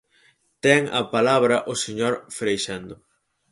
Ten 0.63 0.81
a 0.99 1.01
palabra 1.13 1.57
o 1.71 1.73
señor 1.83 2.13
Freixendo. 2.37 2.95